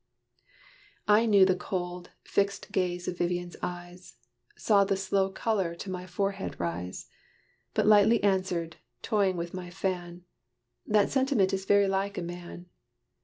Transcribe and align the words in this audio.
I 1.07 1.27
knew 1.27 1.45
the 1.45 1.55
cold, 1.55 2.09
fixed 2.23 2.71
gaze 2.71 3.07
of 3.07 3.19
Vivian's 3.19 3.55
eyes 3.61 4.15
Saw 4.57 4.83
the 4.83 4.97
slow 4.97 5.29
color 5.29 5.75
to 5.75 5.91
my 5.91 6.07
forehead 6.07 6.59
rise; 6.59 7.07
But 7.75 7.85
lightly 7.85 8.23
answered, 8.23 8.77
toying 9.03 9.37
with 9.37 9.53
my 9.53 9.69
fan, 9.69 10.23
"That 10.87 11.11
sentiment 11.11 11.53
is 11.53 11.65
very 11.65 11.87
like 11.87 12.17
a 12.17 12.23
man! 12.23 12.65